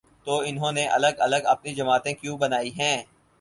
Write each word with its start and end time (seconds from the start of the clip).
تو 0.25 0.39
انہوں 0.39 0.71
نے 0.71 0.85
الگ 0.87 1.19
الگ 1.19 1.45
اپنی 1.45 1.73
جماعتیں 1.75 2.13
کیوں 2.13 2.37
بنائی 2.37 2.71
ہیں؟ 2.77 2.97